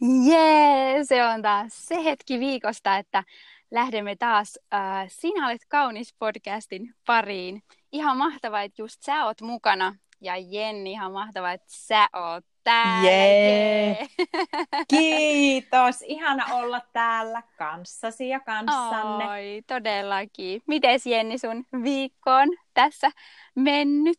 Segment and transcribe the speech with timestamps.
[0.00, 3.24] Jee, se on taas se hetki viikosta, että
[3.70, 7.62] lähdemme taas äh, Sinä olet kaunis podcastin pariin.
[7.92, 9.96] Ihan mahtavaa, että just sä oot mukana.
[10.20, 13.10] Ja Jenni, ihan mahtavaa, että sä oot täällä.
[13.10, 14.06] Jee.
[14.90, 16.02] Kiitos.
[16.02, 19.28] Ihana olla täällä kanssasi ja kanssanne.
[19.30, 20.62] Oi, todellakin.
[20.66, 23.10] Mites Jenni sun viikko on tässä
[23.54, 24.18] mennyt?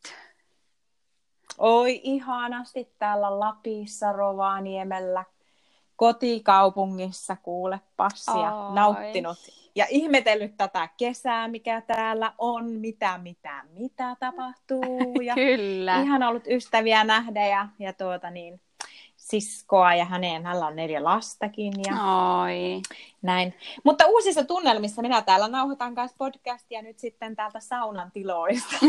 [1.58, 5.24] Oi, ihanasti täällä Lapissa, Rovaniemellä,
[6.00, 8.74] kotikaupungissa kuule passia, Oi.
[8.74, 9.38] nauttinut
[9.74, 15.14] ja ihmetellyt tätä kesää, mikä täällä on, mitä, mitä, mitä tapahtuu.
[15.22, 16.02] Ja Kyllä.
[16.02, 18.60] Ihan ollut ystäviä nähdä ja, ja tuota niin,
[19.16, 21.94] siskoa ja häneen, hänellä on neljä lastakin ja
[22.42, 22.82] Oi.
[23.22, 23.54] Näin.
[23.84, 28.76] Mutta uusissa tunnelmissa minä täällä nauhoitan kanssa podcastia nyt sitten täältä saunan tiloista.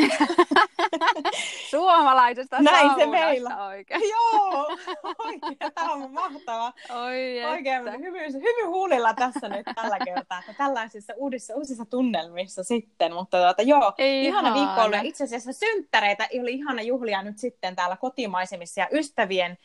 [1.71, 3.65] Suomalaisesta Näin saunasta se meillä.
[3.65, 4.01] oikein.
[4.09, 4.67] Joo,
[5.25, 6.73] oikein, tämä on mahtavaa.
[6.89, 13.13] Oi Oikein hyvy, hyvy huulilla tässä nyt tällä kertaa, että tällaisissa uudissa, uusissa tunnelmissa sitten,
[13.13, 14.49] mutta tuota, joo, Ihana.
[14.49, 14.95] ihana viikko.
[14.95, 19.57] Ja Itse asiassa synttäreitä oli ihana juhlia nyt sitten täällä kotimaisemissa ja ystävien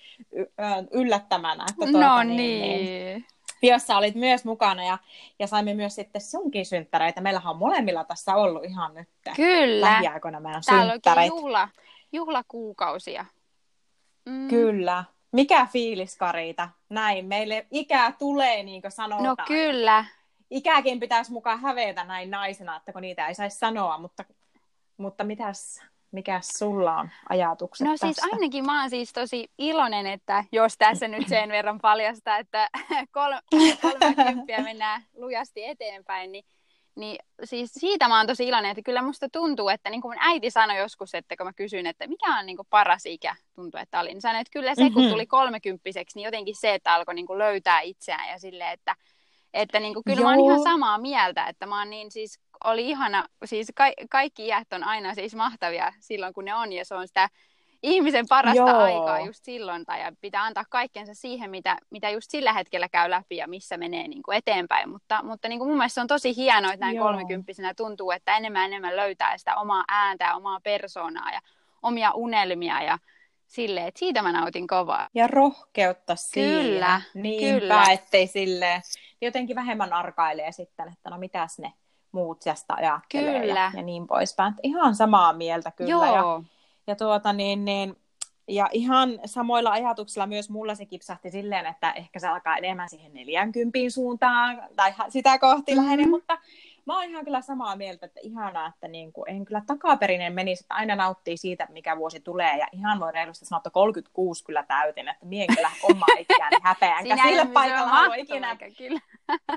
[0.91, 1.65] yllättämänä.
[1.71, 3.25] Että tuota, No niin, niin.
[3.63, 4.99] Jossa olit myös mukana ja,
[5.39, 7.21] ja saimme myös sitten sunkin synttäreitä.
[7.21, 9.87] Meillähän on molemmilla tässä ollut ihan nyt Kyllä.
[9.87, 11.29] lähiaikoina meidän Täällä synttäreitä.
[11.29, 11.69] juhla,
[12.13, 13.25] juhlakuukausia.
[14.27, 14.49] Mm.
[14.49, 15.05] Kyllä.
[15.33, 16.69] Mikä fiilis, Karita?
[16.89, 19.25] Näin, meille ikää tulee, niin kuin sanotaan.
[19.25, 20.05] No kyllä.
[20.51, 24.25] Ikäkin pitäisi mukaan hävetä näin naisena, että kun niitä ei saisi sanoa, mutta,
[24.97, 28.07] mutta mitäs, mikäs sulla on ajatukset No tästä?
[28.07, 32.69] siis ainakin mä oon siis tosi iloinen, että jos tässä nyt sen verran paljastaa, että
[33.13, 33.33] kol-
[33.83, 36.45] 30 mennään lujasti eteenpäin, niin,
[36.97, 40.23] niin siis siitä mä oon tosi iloinen, että kyllä musta tuntuu, että niin kuin mun
[40.29, 43.81] äiti sanoi joskus, että kun mä kysyin, että mikä on niin kuin paras ikä, tuntuu,
[43.81, 45.13] että oli, niin sanoi, että kyllä se, kun Mhm.
[45.13, 48.97] tuli kolmekymppiseksi, niin jotenkin se, että alkoi niin kuin löytää itseään ja silleen, että
[49.57, 50.47] että niin kuin, kyllä mä oon Joo.
[50.47, 54.85] ihan samaa mieltä, että mä oon niin siis, oli ihana, siis ka- kaikki iät on
[54.85, 57.29] aina siis mahtavia silloin, kun ne on, ja se on sitä
[57.83, 58.79] ihmisen parasta Joo.
[58.79, 63.11] aikaa just silloin, tai ja pitää antaa kaikkensa siihen, mitä, mitä just sillä hetkellä käy
[63.11, 66.07] läpi ja missä menee niin kuin eteenpäin, mutta, mutta niin kuin mun mielestä se on
[66.07, 67.07] tosi hienoa, että näin Joo.
[67.07, 71.41] kolmekymppisenä tuntuu, että enemmän enemmän löytää sitä omaa ääntä ja omaa persoonaa ja
[71.83, 72.99] omia unelmia ja
[73.47, 75.09] silleen, että siitä mä nautin kovaa.
[75.15, 76.63] Ja rohkeutta siinä.
[76.63, 77.85] Kyllä, Niinpä, kyllä.
[77.93, 78.83] ettei silleen,
[79.21, 81.73] jotenkin vähemmän arkailee sitten, että no mitäs ne
[82.13, 83.61] muut sieltä ajattelee Kyllä.
[83.61, 84.55] ja, ja niin poispäin.
[84.63, 85.91] Ihan samaa mieltä kyllä.
[86.07, 86.43] Ja, Joo,
[86.87, 87.97] ja, tuota, niin, niin,
[88.49, 93.15] ja ihan samoilla ajatuksilla myös mulla se kipsahti silleen, että ehkä se alkaa enemmän siihen
[93.15, 95.81] 40 suuntaan tai sitä kohti Mhm.
[95.81, 95.85] mm-hmm.
[95.85, 96.39] lähenee, mutta
[96.87, 100.65] mä oon ihan kyllä samaa mieltä, että ihanaa, että niin kuin, en kyllä takaperinen menisi,
[100.65, 104.63] että aina nauttii siitä, mikä vuosi tulee ja ihan voi reilusti sanoa, että 36 kyllä
[104.63, 108.57] täytin, että mie en kyllä omaa ikääni häpeä, enkä Sinä sille ihminen paikalla halua ikinä
[108.79, 109.01] kyllä.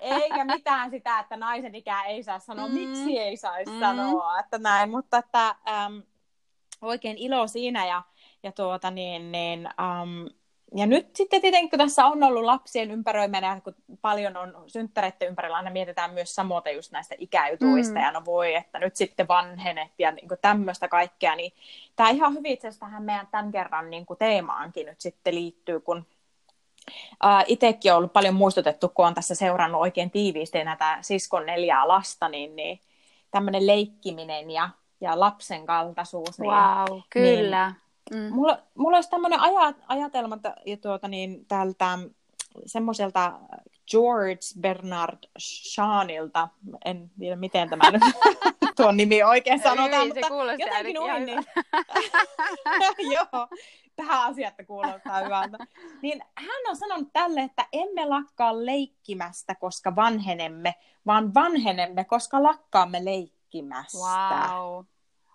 [0.02, 2.74] eikä mitään sitä, että naisen ikää ei saa sanoa, Mm.
[2.74, 3.80] miksi ei saisi mm.
[3.80, 6.04] sanoa, että näin, mutta että äm,
[6.82, 8.02] oikein ilo siinä ja,
[8.44, 10.39] ja tuota niin, niin äm,
[10.76, 15.58] ja nyt sitten tietenkin, kun tässä on ollut lapsien ympäröimänä, kun paljon on synttäreiden ympärillä,
[15.58, 18.02] aina mietitään myös samoin just näistä ikäjutuista, Mm.
[18.02, 21.54] ja no voi, että nyt sitten vanhenet ja niin tämmöistä kaikkea, niin
[21.96, 25.80] tämä ihan hyvin itse asiassa tähän meidän tämän kerran niin kuin teemaankin nyt sitten liittyy,
[25.80, 26.06] kun
[27.24, 31.88] Uh, Itsekin on ollut paljon muistutettu, kun on tässä seurannut oikein tiiviisti näitä siskon neljää
[31.88, 32.80] lasta, niin, niin
[33.32, 34.70] tämmöinen leikkiminen ja,
[35.02, 36.40] ja lapsen kaltaisuus.
[36.40, 37.74] Niin, Wow, kyllä.
[38.14, 38.34] Mm.
[38.34, 41.98] mulla, mulla olisi tämmöinen aja, ajatelma ja tuota, niin, tältä
[42.66, 43.40] semmoiselta
[43.92, 46.48] George Bernard Shawilta,
[46.86, 48.02] en tiedä miten tämä nyt
[48.78, 51.46] tuon nimi oikein sanotaan, Hyvin, se mutta kuulosti jotenkin noin, niin,
[53.16, 53.48] Joo,
[53.96, 55.58] tähän asiatta kuulostaa hyvältä.
[56.02, 63.06] Niin hän on sanonut tälle, että emme lakkaa leikkimästä, koska vanhenemme, vaan vanhenemme, koska lakkaamme
[63.06, 63.98] leikkimästä.
[63.98, 64.86] Wow.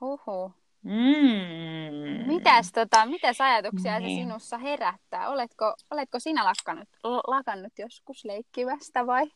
[0.00, 0.63] Huhu.
[0.84, 2.26] Mm.
[2.26, 4.18] Mitäs, tota, mitäs ajatuksia Niin.
[4.18, 5.28] se sinussa herättää?
[5.28, 6.88] Oletko, oletko sinä lakannut,
[7.26, 9.26] lakannut joskus leikkivästä vai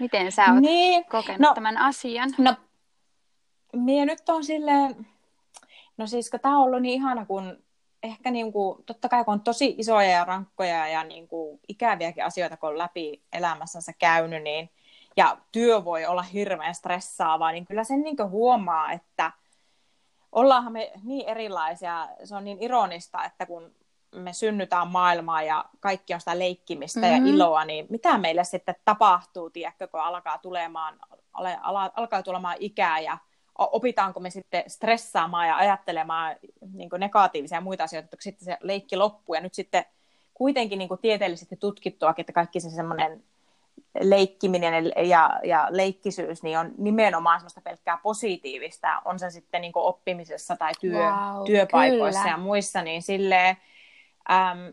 [0.00, 2.30] miten sä oot Niin, kokenut no- tämän asian?
[2.38, 2.54] no,
[3.72, 5.06] minä nyt on silleen,
[5.96, 7.62] no siis kun tämä on ollut niin ihana, kun
[8.02, 12.24] ehkä niin kuin, totta kai kun on tosi isoja ja rankkoja ja niin kuin ikäviäkin
[12.24, 14.70] asioita, kun on läpi elämässänsä käynyt, niin,
[15.16, 19.32] ja työ voi olla hirveän stressaavaa, niin kyllä sen niin kuin huomaa, että
[20.32, 23.74] ollaanhan me niin erilaisia, se on niin ironista, että kun
[24.14, 27.08] me synnytään maailmaan ja kaikki on sitä leikkimistä Mhm.
[27.08, 27.26] mm-hmm.
[27.26, 30.98] ja iloa, niin mitä meille sitten tapahtuu, tiedätkö, kun alkaa tulemaan,
[31.32, 33.18] ala, alkaa tulemaan ikää ja
[33.58, 36.36] opitaanko me sitten stressaamaan ja ajattelemaan
[36.72, 39.84] niin negatiivisia ja muita asioita, että sitten se leikki loppuu ja nyt sitten
[40.34, 43.24] kuitenkin niin kuin tieteellisesti tutkittua, että kaikki se semmoinen
[44.00, 50.56] leikkiminen ja, ja leikkisyys niin on nimenomaan semmoista pelkkää positiivista, on se sitten niin oppimisessa
[50.56, 52.32] tai työ, wow, työpaikoissa kyllä.
[52.32, 53.56] ja muissa, niin silleen,
[54.30, 54.72] äm,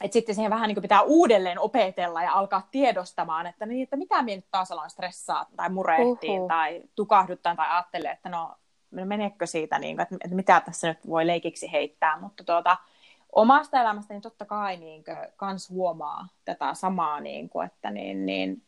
[0.00, 3.96] että sitten siihen vähän niin kuin pitää uudelleen opetella ja alkaa tiedostamaan, että, niin, että
[3.96, 6.48] mitä minä nyt taas aloin stressaa tai murehtiin Uhuh.
[6.48, 8.56] tai tukahduttaa tai ajattelee, että no
[8.90, 12.76] menekö siitä, niin kuin, että, että mitä tässä nyt voi leikiksi heittää, mutta tuota,
[13.32, 18.26] omasta elämästä niin totta kai niin kuin, kans huomaa tätä samaa, niin kuin, että niin,
[18.26, 18.62] niin,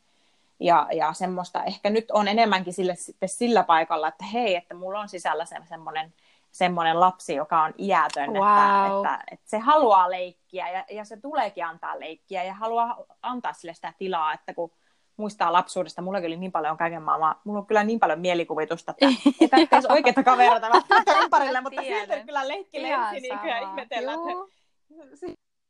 [0.59, 4.99] ja, ja semmoista ehkä nyt on enemmänkin sille, sitten sillä paikalla, että hei, että mulla
[4.99, 6.13] on sisällä se, semmoinen
[6.53, 8.39] semmoinen lapsi, joka on iätön, wow.
[8.39, 13.53] että, että, että se haluaa leikkiä ja, ja se tuleekin antaa leikkiä ja haluaa antaa
[13.53, 14.71] sille sitä tilaa, että kun
[15.17, 19.05] muistaa lapsuudesta, mulla oli niin paljon kaiken maailmaa, mulla on kyllä niin paljon mielikuvitusta, että
[19.41, 20.69] ei tarvitsisi oikeita kavereita.
[20.69, 24.53] Välttämättä ympärille, mutta silti kyllä leikki lensi niin ja ihmetellä, että...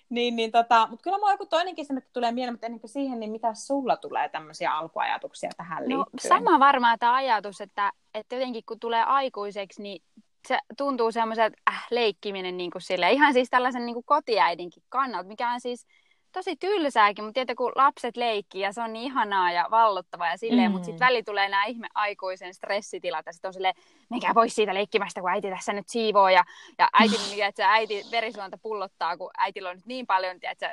[0.09, 2.91] niin, niin tota, mutta kyllä mulla joku toinenkin se, että tulee mieleen, mutta ennen kuin
[2.91, 6.31] siihen, niin mitä sulla tulee tämmöisiä alkuajatuksia tähän no, liittyen?
[6.31, 10.03] No, sama varmaan tämä ajatus, että, että jotenkin kun tulee aikuiseksi, niin
[10.49, 15.29] se tuntuu semmoiselta äh, leikkiminen niin kuin sille, ihan siis tällaisen niin kuin kotiäidinkin kannalta,
[15.29, 15.87] mikä on siis
[16.33, 20.37] tosi tylsääkin, mutta tietää kun lapset leikkii ja se on niin ihanaa ja vallottavaa ja
[20.37, 20.73] silleen, mm.
[20.73, 23.75] mutta sitten väli tulee nämä ihme aikuisen stressitilat ja sitten on silleen,
[24.11, 26.45] menkää pois siitä leikkimästä, kun äiti tässä nyt siivoo ja,
[26.79, 30.69] ja äiti, niin, että äiti verisuonta pullottaa, kun äitillä on nyt niin paljon tiedätkö,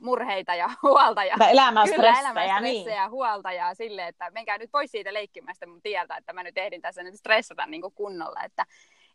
[0.00, 2.86] murheita ja huolta ja elämän kyllä, elämän niin.
[2.86, 6.58] ja huolta ja silleen, että menkää nyt pois siitä leikkimästä mun tieltä, että mä nyt
[6.58, 8.66] ehdin tässä nyt stressata niin kuin kunnolla, että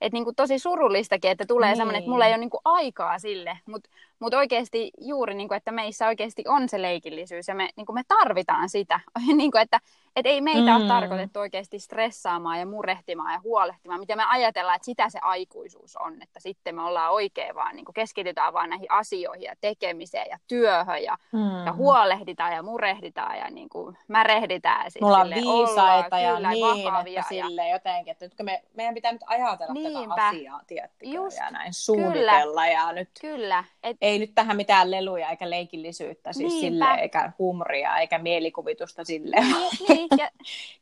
[0.01, 1.77] että niin kuin tosi surullistakin, että tulee niin.
[1.77, 5.57] semmoinen, että mulla ei ole niin kuin aikaa sille, mutta mut oikeasti juuri, niin kuin,
[5.57, 8.99] että meissä oikeasti on se leikillisyys ja me, niin kuin me tarvitaan sitä,
[9.37, 9.79] niin kuin, että
[10.19, 10.75] et ei meitä mm.
[10.75, 15.97] ole tarkoitettu oikeasti stressaamaan ja murehtimaan ja huolehtimaan, mitä me ajatellaan, että sitä se aikuisuus
[15.97, 20.37] on, että sitten me ollaan oikein vaan, niin keskitytään vaan näihin asioihin ja tekemiseen ja
[20.47, 21.65] työhön ja, mm.
[21.65, 24.91] ja huolehditaan ja murehditaan ja niin kuin märehditään.
[24.91, 27.73] Siis Mulla on viisaita ja kyllä, niin, vakavia että sille ja...
[27.73, 30.15] jotenkin, että nyt me, meidän pitää nyt ajatella Niinpä.
[30.15, 32.67] tätä asiaa, tiettikö, Just, ja näin suunnitella kyllä.
[32.67, 33.63] ja nyt kyllä.
[33.83, 33.97] Et...
[34.01, 39.35] ei nyt tähän mitään leluja eikä leikillisyyttä siis sille, eikä humoria eikä mielikuvitusta sille.
[39.39, 40.29] Niin, niin ja...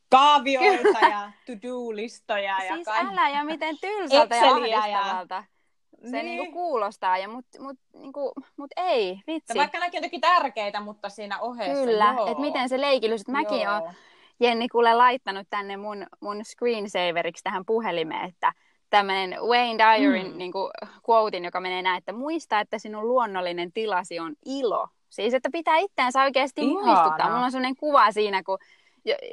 [0.09, 2.63] Kaavioita ja to-do-listoja.
[2.63, 3.13] Ja siis kaikki.
[3.13, 5.35] älä ja miten tylsältä ja ahdistavalta.
[5.35, 5.43] Ja...
[6.09, 6.25] Se niin.
[6.25, 9.57] niinku kuulostaa, ja mut, mut, niinku, mut ei, vitsi.
[9.57, 13.31] Ja vaikka näkin on jotenkin tärkeitä, mutta siinä ohessa, Kyllä, että miten se leikilys, että
[13.31, 13.95] mäkin olen
[14.39, 18.53] Jenni kuule laittanut tänne mun, mun screensaveriksi tähän puhelimeen, että
[18.89, 20.37] tämmöinen Wayne Dyerin mm.
[20.37, 20.71] niin kuin,
[21.09, 24.87] quotein, joka menee näin, että muista, että sinun luonnollinen tilasi on ilo.
[25.09, 26.85] Siis, että pitää itseänsä oikeasti Ihana.
[26.85, 27.29] muistuttaa.
[27.29, 28.57] Mulla on sellainen kuva siinä, kun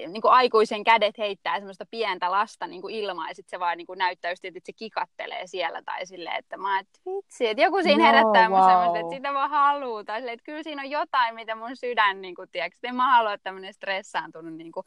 [0.08, 3.78] niin kuin aikuisen kädet heittää semmoista pientä lasta niin kuin ilmaa ja sitten se vaan
[3.78, 7.62] niin kuin näyttää just, että se kikattelee siellä tai silleen, että mä että vitsi, että
[7.62, 8.68] joku siinä herättää no, wow.
[8.68, 12.22] semmoista, että sitä vaan haluaa tai silleen, että kyllä siinä on jotain, mitä mun sydän,
[12.22, 14.86] niin kuin, tiedätkö, en mä halua tämmöinen stressaantunut niin kuin,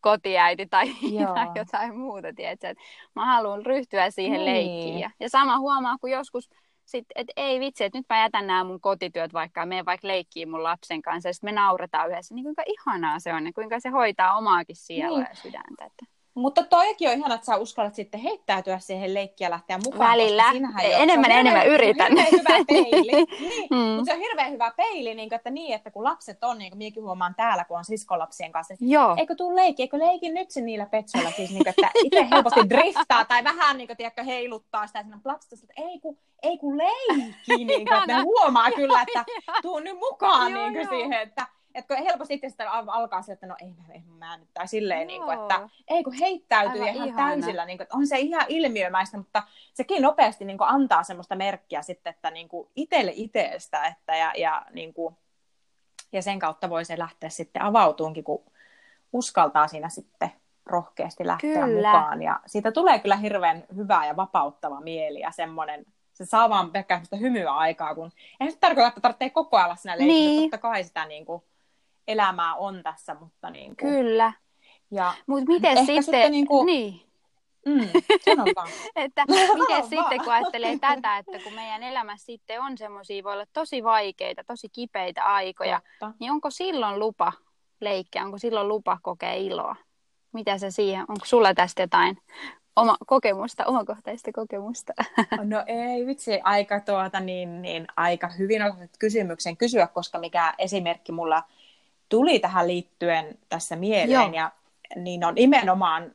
[0.00, 0.86] kotiäiti tai,
[1.34, 2.84] tai jotain muuta, tiedätkö, että
[3.14, 4.44] mä haluan ryhtyä siihen niin.
[4.44, 4.98] leikkiin.
[4.98, 6.50] Ja, ja sama huomaa, kun joskus
[6.86, 10.08] sitten, että ei vitsi, että nyt mä jätän nämä mun kotityöt vaikka ja menen vaikka
[10.08, 13.52] leikkiin mun lapsen kanssa ja sitten me nauretaan yhdessä, niin kuinka ihanaa se on ja
[13.52, 15.28] kuinka se hoitaa omaakin sielua niin.
[15.30, 15.84] ja sydäntä.
[15.84, 16.15] Että...
[16.36, 20.10] Mutta toikin on ihana, että sä uskallat sitten heittäytyä siihen leikkiä ja lähteä mukaan.
[20.10, 20.44] Välillä.
[20.52, 22.12] Enemmän ja enemmän yritän.
[22.12, 23.12] hyvä peili.
[23.40, 23.76] niin, mm.
[23.76, 26.70] Mutta se on hirveän hyvä peili, niin kuin, että niin, että kun lapset on, niin
[26.70, 29.14] kuin minäkin huomaan täällä, kun on siskolapsien kanssa, että Joo.
[29.18, 32.70] eikö tuu leikki, eikö leikin nyt se niillä petsoilla, siis niin kuin, että itse helposti
[32.70, 36.78] driftaa tai vähän niin kuin, tiedätkö, heiluttaa sitä, että lapset että ei kun, ei kun
[36.78, 39.24] leikki, niin kuin, että ne huomaa kyllä, että
[39.62, 41.46] tuu nyt mukaan niin kuin, siihen, että
[41.76, 45.06] että kun helposti itse sitten alkaa sille, että no ei, ei mä nyt, tai silleen,
[45.06, 47.28] niin kuin, että ei kun heittäytyy Aivan ihan ihana.
[47.28, 49.42] täysillä, niin kuin, että on se ihan ilmiömäistä, mutta
[49.74, 54.32] sekin nopeasti niin kuin, antaa semmoista merkkiä sitten, että niin kuin, itselle itsestä, että ja,
[54.36, 55.16] ja, niin kuin,
[56.12, 58.44] ja sen kautta voi se lähteä sitten avautuunkin, kun
[59.12, 60.30] uskaltaa siinä sitten
[60.66, 61.92] rohkeasti lähteä kyllä.
[61.92, 62.22] mukaan.
[62.22, 67.02] Ja siitä tulee kyllä hirveän hyvä ja vapauttava mieli ja semmoinen, se saa vaan pelkkää
[67.20, 70.50] hymyä aikaa, kun eihän se tarkoita, että tarvitsee koko ajan siinä leikissä, niin.
[70.50, 71.42] totta kai sitä niin kuin,
[72.08, 73.92] elämää on tässä, mutta niin kuin...
[73.92, 74.32] Kyllä.
[74.90, 76.02] Ja Mutta miten sitten...
[76.02, 76.66] sitten niin kuin...
[76.66, 77.00] niin.
[77.66, 77.80] Mm,
[78.96, 83.46] että miten sitten, kun ajattelee tätä, että kun meidän elämässä sitten on semmoisia, voi olla
[83.52, 86.16] tosi vaikeita, tosi kipeitä aikoja, Totta.
[86.20, 87.32] niin onko silloin lupa
[87.80, 89.76] leikkiä, onko silloin lupa kokea iloa?
[90.32, 92.18] Mitä se siihen, onko sulla tästä jotain
[92.76, 94.92] oma kokemusta, omakohtaista kokemusta?
[95.44, 101.12] No ei vitsi, aika, tuota, niin, niin, aika hyvin olet kysymyksen kysyä, koska mikä esimerkki
[101.12, 101.42] mulla
[102.08, 104.32] tuli tähän liittyen tässä mieleen, Joo.
[104.32, 104.52] ja
[104.96, 106.14] niin on nimenomaan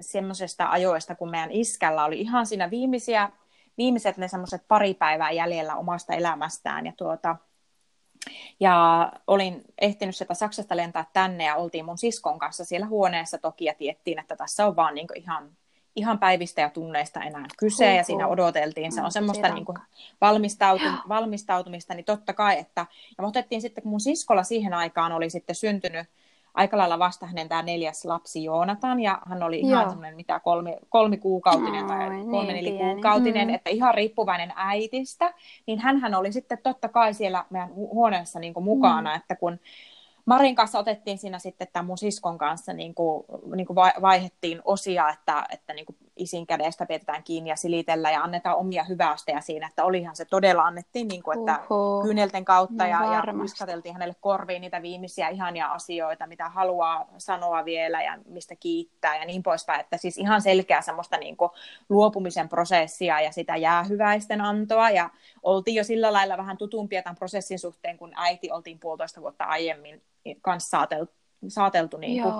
[0.00, 3.30] semmoisesta ajoista, kun meidän iskällä oli ihan siinä viimeisiä,
[3.78, 6.86] viimeiset ne semmoiset pari päivää jäljellä omasta elämästään.
[6.86, 7.36] Ja, tuota,
[8.60, 13.64] ja olin ehtinyt sitä Saksasta lentää tänne ja oltiin mun siskon kanssa siellä huoneessa toki
[13.64, 15.50] ja tiettiin, että tässä on vaan niin ihan
[15.96, 17.96] ihan päivistä ja tunneista enää kyse, Huhu.
[17.96, 18.92] ja siinä odoteltiin.
[18.92, 19.78] Se on mm, semmoista niin kuin
[20.20, 22.86] valmistautu, valmistautumista, niin totta kai, että...
[23.18, 26.06] Ja me otettiin sitten, kun mun siskolla siihen aikaan oli sitten syntynyt
[26.54, 29.90] aika lailla vasta hänen tämä neljäs lapsi Joonatan, ja hän oli ihan Joo.
[29.90, 33.54] semmoinen mitä kolmi, kolmikuukautinen tai niin kolme niin kuukautinen, mm.
[33.54, 35.34] että ihan riippuvainen äitistä,
[35.66, 39.16] niin hän oli sitten totta kai siellä meidän huoneessa niin kuin mukana, mm.
[39.16, 39.58] että kun
[40.26, 43.24] Marin kanssa otettiin siinä sitten tämän mun siskon kanssa niin kuin,
[43.56, 48.22] niin kuin vaihettiin osia, että, että niin kuin isin kädestä pidetään kiinni ja silitellä ja
[48.22, 52.02] annetaan omia hyvästejä siinä, että olihan se todella annettiin niin kuin, että Uhu.
[52.02, 57.64] kyynelten kautta no, ja, ja muiskateltiin hänelle korviin niitä viimeisiä ihania asioita, mitä haluaa sanoa
[57.64, 61.50] vielä ja mistä kiittää ja niin poispäin, että siis ihan selkeä semmoista niin kuin
[61.88, 64.90] luopumisen prosessia ja sitä jäähyväisten antoa.
[64.90, 65.10] Ja
[65.42, 70.02] oltiin jo sillä lailla vähän tutumpia tämän prosessin suhteen, kun äiti oltiin puolitoista vuotta aiemmin
[70.42, 71.12] kanssa saateltu,
[71.48, 72.34] saateltu niin kuin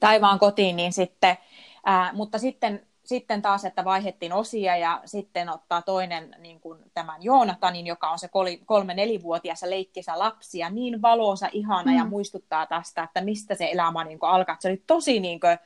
[0.00, 1.36] taivaan kotiin, niin sitten,
[1.84, 7.22] ää, mutta sitten, sitten taas, että vaihettiin osia ja sitten ottaa toinen niin kuin tämän
[7.22, 8.28] Joonatanin, joka on se
[8.66, 11.98] kolme-nelivuotias ja leikkisä lapsi ja niin valoisa, ihana mm.
[11.98, 14.56] ja muistuttaa tästä, että mistä se elämä niin kuin alkaa.
[14.60, 15.58] Se oli tosi niin kuin,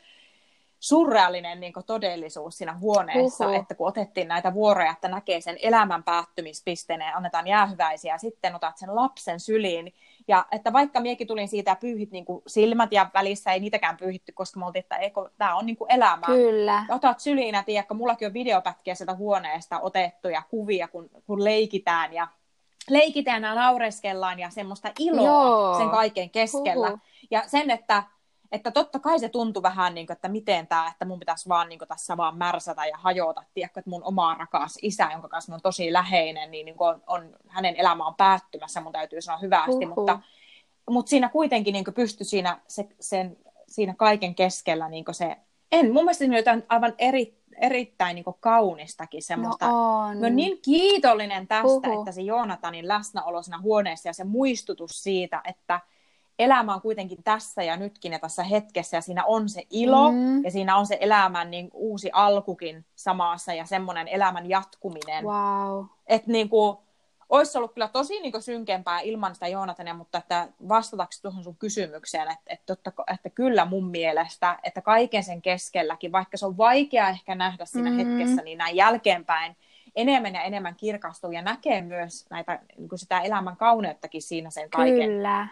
[0.81, 3.55] surreaalinen niin todellisuus siinä huoneessa, Uhu.
[3.55, 8.55] että kun otettiin näitä vuoroja, että näkee sen elämän päättymispisteen ja annetaan jäähyväisiä, ja sitten
[8.55, 9.95] otat sen lapsen syliin,
[10.29, 13.97] ja että vaikka miekin tulin siitä ja pyyhit niin kuin silmät ja välissä ei niitäkään
[13.97, 14.97] pyyhitty, koska me oltiin, että
[15.39, 16.27] tämä on niin kuin elämä.
[16.27, 16.85] Kyllä.
[16.89, 22.29] Otat syliin ja tiedätkö, mullakin on videopätkiä sieltä huoneesta otettuja kuvia, kun, kun leikitään ja
[22.91, 25.79] leikitään ja naureskellaan ja semmoista iloa Joo.
[25.79, 26.89] sen kaiken keskellä.
[26.89, 26.99] Uhu.
[27.31, 28.03] Ja sen, että
[28.53, 31.69] että totta kai se tuntui vähän, niin kuin, että miten tämä, että mun pitäisi vaan
[31.69, 35.55] niin kuin, tässä vaan märsätä ja hajota, tiedätkö, että mun oma rakas isä, jonka kanssa
[35.55, 39.41] on tosi läheinen, niin, niin kuin on, on, hänen elämä on päättymässä, mun täytyy sanoa
[39.41, 40.21] hyvästi, mutta,
[40.91, 43.37] mutta siinä kuitenkin niin pystyi siinä, se, sen,
[43.69, 45.37] siinä kaiken keskellä niin se,
[45.73, 49.69] en, mun mielestä siinä jotain aivan eri, erittäin niin kaunistakin semmoista.
[49.69, 50.19] No on.
[50.19, 51.99] Mä niin kiitollinen tästä, Uhuh.
[51.99, 55.81] että se Joonatanin läsnäolo siinä huoneessa ja se muistutus siitä, että
[56.39, 60.45] elämä on kuitenkin tässä ja nytkin ja tässä hetkessä ja siinä on se ilo mm.
[60.45, 65.25] ja siinä on se elämän niin uusi alkukin samassa ja semmoinen elämän jatkuminen.
[65.25, 65.85] Wow.
[66.07, 66.77] Että niin kuin,
[67.29, 71.57] olisi ollut kyllä tosi niin kuin, synkempää ilman sitä Joonatania, mutta että vastataksi tuohon sun
[71.57, 76.57] kysymykseen, että, että, että, että kyllä mun mielestä, että kaiken sen keskelläkin, vaikka se on
[76.57, 77.97] vaikea ehkä nähdä siinä mm.
[77.97, 79.57] hetkessä, niin näin jälkeenpäin
[79.97, 84.71] enemmän ja enemmän kirkastuu ja näkee myös näitä, niin kuin sitä elämän kauneuttakin siinä sen
[84.71, 85.09] kaiken.
[85.09, 85.49] Kyllä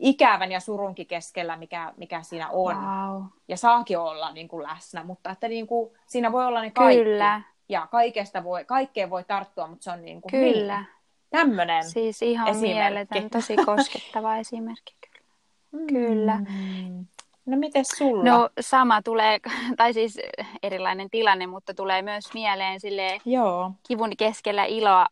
[0.00, 2.76] ikävän ja surunkin keskellä, mikä, mikä siinä on.
[2.76, 3.22] Wow.
[3.48, 7.04] Ja saakin olla niin kuin läsnä, mutta että niin kuin, siinä voi olla ne kaikki.
[7.04, 7.42] Kyllä.
[7.68, 10.76] Ja kaikesta voi, kaikkeen voi tarttua, mutta se on niin kuin, Kyllä.
[10.76, 10.86] Niin,
[11.30, 12.74] tämmöinen Siis ihan esimerkki.
[12.74, 14.96] mieletön, tosi koskettava esimerkki.
[15.70, 16.34] Kyllä.
[16.34, 16.46] Mm.
[16.46, 17.04] kyllä.
[17.46, 18.24] No miten sulla?
[18.24, 19.38] No sama tulee,
[19.76, 20.18] tai siis
[20.62, 23.18] erilainen tilanne, mutta tulee myös mieleen sille
[23.88, 25.06] kivun keskellä iloa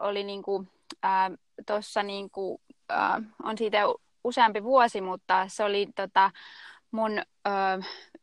[0.00, 0.66] oli niinku,
[1.04, 1.30] äh,
[1.66, 2.60] tuossa niinku,
[2.92, 3.78] äh, on siitä
[4.24, 6.30] useampi vuosi, mutta se oli tota,
[6.90, 7.22] mun,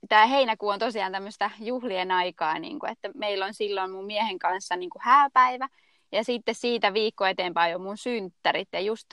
[0.10, 4.39] tämä heinäkuu on tosiaan tämmöistä juhlien aikaa, niin kuin, että meillä on silloin mun miehen
[4.39, 5.68] kanssa niin kuin hääpäivä,
[6.12, 9.08] ja sitten siitä viikko eteenpäin jo mun synttärit, ja just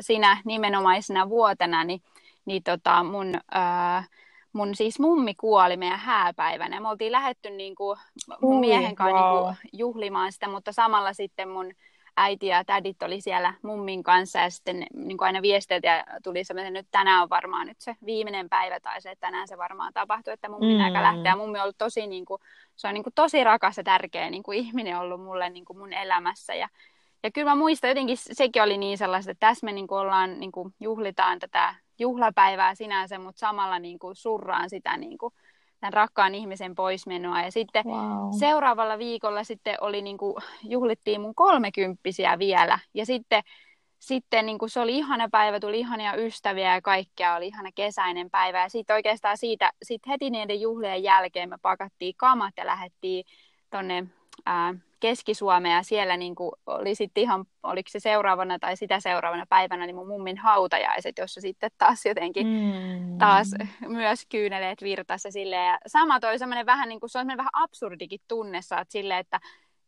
[0.00, 2.02] sinä nimenomaisena vuotena, niin,
[2.44, 4.08] niin tota mun, äh,
[4.52, 6.80] mun siis mummi kuoli meidän hääpäivänä.
[6.80, 7.98] Me oltiin lähetty niin kuin
[8.40, 9.34] mun miehen kanssa wow.
[9.34, 11.72] niin kuin juhlimaan sitä, mutta samalla sitten mun
[12.16, 16.44] äiti ja tädit oli siellä mummin kanssa ja sitten niin kuin aina viesteltiin ja tuli
[16.44, 19.58] semmoinen, että nyt tänään on varmaan nyt se viimeinen päivä tai se, että tänään se
[19.58, 20.84] varmaan tapahtuu, että mummin mm.
[20.84, 21.32] aika lähteä.
[21.32, 22.40] Ja mummi on ollut tosi, niin kuin,
[22.76, 25.78] se on niin kuin, tosi rakas ja tärkeä niin kuin ihminen ollut mulle niin kuin
[25.78, 26.68] mun elämässä ja
[27.22, 30.40] ja kyllä mä muistan, jotenkin sekin oli niin sellaista, että tässä me niin kuin ollaan,
[30.40, 35.34] niin kuin juhlitaan tätä juhlapäivää sinänsä, mutta samalla niin kuin surraan sitä niin kuin
[35.84, 37.42] tämän rakkaan ihmisen poismenoa.
[37.42, 38.30] Ja sitten wow.
[38.38, 42.78] seuraavalla viikolla sitten oli niin kuin, juhlittiin mun kolmekymppisiä vielä.
[42.94, 43.42] Ja sitten,
[43.98, 48.30] sitten niin kuin se oli ihana päivä, tuli ihania ystäviä ja kaikkea, oli ihana kesäinen
[48.30, 48.62] päivä.
[48.62, 53.24] Ja sitten oikeastaan siitä, sit heti niiden juhlien jälkeen me pakattiin kamat ja lähdettiin
[53.70, 54.04] tonne
[54.46, 54.74] ää,
[55.04, 59.86] Keski-Suomea ja siellä niin kuin oli sitten ihan, oliko se seuraavana tai sitä seuraavana päivänä,
[59.86, 63.18] niin mun mummin hautajaiset, jossa sitten taas jotenkin mm.
[63.18, 63.50] taas
[63.88, 68.20] myös kyyneleet virtassa sille ja sama toi semmoinen vähän niin kuin, se on vähän absurdikin
[68.28, 69.40] tunne, saat silleen, että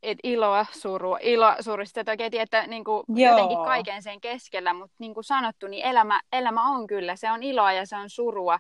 [0.02, 4.96] et iloa, suru, ilo, suru, sitten oikein että niin kuin, jotenkin kaiken sen keskellä, mutta
[4.99, 8.58] niin kuin sanottu, niin elämä, elämä on kyllä, se on iloa ja se on surua.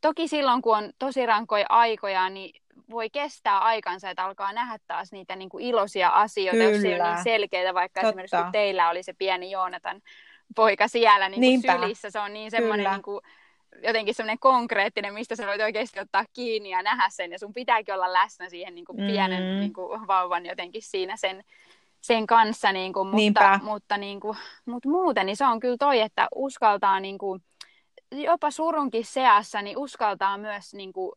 [0.00, 5.12] Toki silloin, kun on tosi rankoja aikoja, niin voi kestää aikansa, että alkaa nähdä taas
[5.12, 6.76] niitä niin kuin iloisia asioita, Kyllä.
[6.76, 8.08] jos ei ole niin selkeitä, vaikka Totta.
[8.08, 10.00] esimerkiksi kun teillä oli se pieni Joonatan
[10.56, 13.20] poika siellä niin kuin sylissä, se on niin semmoinen niin kuin,
[13.82, 17.94] jotenkin semmoinen konkreettinen, mistä sä voit oikeasti ottaa kiinni ja nähdä sen, ja sun pitääkin
[17.94, 19.60] olla läsnä siihen niin kuin pienen mm.
[19.60, 21.44] niin kuin vauvan jotenkin siinä sen,
[22.00, 26.00] sen kanssa, niin kuin, mutta, mutta, niin kuin, mutta muuten niin se on kyllä toi,
[26.00, 27.42] että uskaltaa niin kuin,
[28.12, 31.12] jopa surunkin seassa, niin uskaltaa myös niin kuin,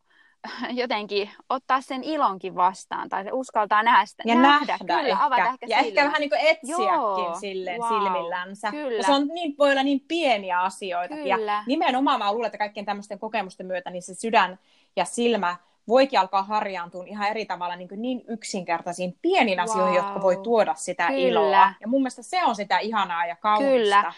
[0.82, 4.22] jotenkin ottaa sen ilonkin vastaan, tai se uskaltaa nähdä sitä.
[4.26, 5.24] Ja nähdä, nähdä kyllä, ehkä.
[5.24, 5.86] avata ehkä Ja silmät.
[5.86, 8.70] ehkä vähän niin kuin etsiäkin Joo, silleen wow, silmillänsä.
[8.70, 9.02] Kyllä.
[9.02, 11.14] se on niin, voi olla niin pieniä asioita.
[11.14, 11.52] Kyllä.
[11.52, 14.58] Ja nimenomaan mä luulen, että kaikkien tämmöisten kokemusten myötä niin se sydän
[14.96, 15.56] ja silmä
[15.88, 19.70] voikin alkaa harjaantua ihan eri tavalla niin, kuin niin yksinkertaisiin pieniin wow.
[19.70, 21.20] asioihin, jotka voi tuoda sitä Kyllä.
[21.20, 21.72] iloa.
[21.80, 23.72] Ja mun mielestä se on sitä ihanaa ja kaunista.
[23.72, 24.12] Kyllä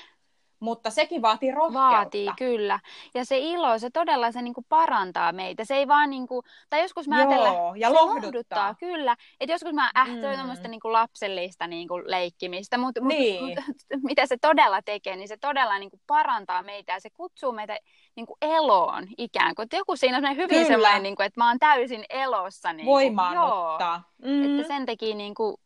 [0.62, 1.90] mutta sekin vaatii rohkeutta.
[1.90, 2.80] Vaatii, kyllä.
[3.14, 5.64] Ja se ilo, se todella se niinku parantaa meitä.
[5.64, 8.22] Se ei vaan niinku, tai joskus mä ajattelen, Joo, ja lohduttaa.
[8.22, 8.74] lohduttaa.
[8.74, 9.16] Kyllä.
[9.40, 10.70] Että joskus mä ähtöin mm.
[10.70, 13.44] niinku lapsellista niinku leikkimistä, mutta niin.
[13.44, 17.52] mut, mut, mitä se todella tekee, niin se todella niinku parantaa meitä ja se kutsuu
[17.52, 17.78] meitä
[18.16, 19.64] niinku eloon ikään kuin.
[19.64, 20.64] Että joku siinä on hyvin kyllä.
[20.64, 22.72] sellainen, niinku, että mä oon täysin elossa.
[22.72, 22.92] Niinku.
[22.92, 24.02] Voimaannuttaa.
[24.24, 24.44] Mm.
[24.44, 25.60] Että sen teki niinku,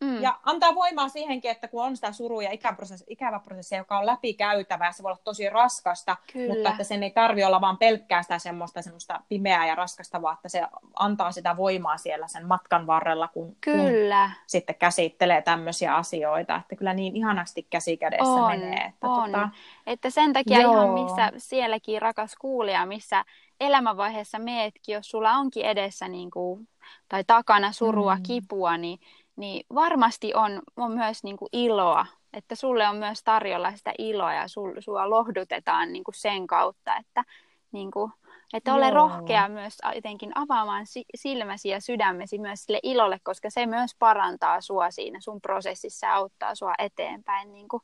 [0.00, 0.22] Mm.
[0.22, 4.06] Ja antaa voimaa siihenkin, että kun on sitä suru- ja ikäprosessi, ikävä prosessi, joka on
[4.06, 6.54] läpikäytävä ja se voi olla tosi raskasta, Kyllä.
[6.54, 10.34] mutta että sen ei tarvi olla vaan pelkkää sitä semmoista, semmoista pimeää ja raskasta, vaan
[10.34, 10.62] että se
[10.98, 14.30] antaa sitä voimaa siellä sen matkan varrella, kun, kyllä.
[14.34, 16.56] kun sitten käsittelee tämmöisiä asioita.
[16.56, 18.84] Että kyllä niin ihanasti käsikädessä on, menee.
[18.84, 19.32] Että, on.
[19.32, 19.48] Tota,
[19.86, 20.72] että sen takia joo.
[20.72, 23.24] ihan missä sielläkin rakas kuulija, missä
[23.60, 26.68] elämänvaiheessa meetkin, jos sulla onkin edessä niin kuin,
[27.08, 28.22] tai takana surua, mm.
[28.22, 28.98] kipua, niin
[29.40, 34.34] niin varmasti on, on myös niin kuin iloa, että sulle on myös tarjolla sitä iloa
[34.34, 37.24] ja sul, sua lohdutetaan niin kuin sen kautta, että,
[37.72, 38.12] niin kuin,
[38.52, 38.94] että ole Joo.
[38.94, 44.90] rohkea myös jotenkin avaamaan silmäsi ja sydämesi myös sille ilolle, koska se myös parantaa sua
[44.90, 47.82] siinä sun prosessissa ja auttaa sua eteenpäin, niin kuin,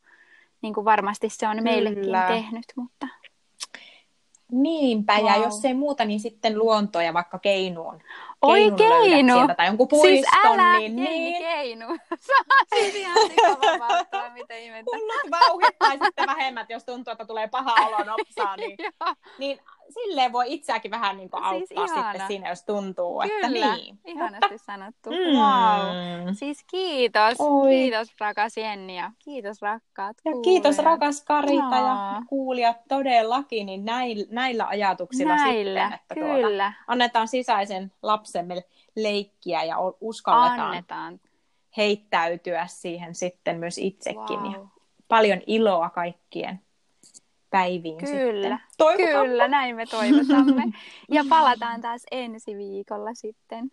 [0.63, 2.27] niin kuin varmasti se on meillekin Kyllä.
[2.27, 3.09] tehnyt, mutta
[4.53, 5.27] Niinpä, wow.
[5.27, 8.03] ja jos ei muuta, niin sitten luonto ja vaikka keinuun.
[8.43, 9.35] Oi keinu!
[9.35, 11.43] Sieltä, tai jonkun puiston, siis älä, niin, niin.
[11.43, 11.87] keinu.
[12.27, 13.15] Saa siis ihan
[14.35, 14.97] mitä ihmettä.
[14.97, 18.77] Hullut vauhit tai sitten vähemmät, jos tuntuu, että tulee paha olo nopsaa, niin,
[19.39, 22.13] niin silleen voi itseäkin vähän niin kuin siis auttaa ihana.
[22.13, 23.99] sitten siinä, jos tuntuu, Kyllä, että niin.
[24.05, 24.65] ihanasti Mutta...
[24.67, 25.11] sanottu.
[25.11, 25.39] Mm.
[25.39, 26.35] Wow.
[26.35, 27.69] Siis kiitos, Oi.
[27.71, 31.87] kiitos rakas Jenni ja kiitos rakkaat ja kiitos rakas Karita no.
[31.87, 36.73] ja kuulijat todellakin, niin näillä, näillä ajatuksilla näillä, sitten, että tuota kyllä.
[36.73, 38.65] Tuota, annetaan sisäisen lapsemme
[38.97, 41.21] leikkiä ja uskalletaan annetaan.
[41.77, 44.41] heittäytyä siihen sitten myös itsekin.
[44.41, 44.53] Wow.
[44.53, 44.67] Ja
[45.09, 46.61] paljon iloa kaikkien
[47.51, 48.97] päiviin Kyllä, sitten.
[48.97, 50.63] kyllä, näin me toivotamme.
[51.11, 53.71] Ja palataan taas ensi viikolla sitten.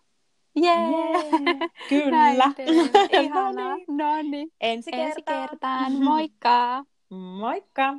[0.55, 0.75] Jee!
[0.75, 1.71] Yeah.
[1.89, 2.51] Kyllä.
[3.23, 3.77] Ihanaa.
[3.88, 4.51] No niin.
[4.62, 5.91] Ensi, ensi kertaan.
[5.91, 6.83] Moikka!
[7.09, 7.93] Moikka!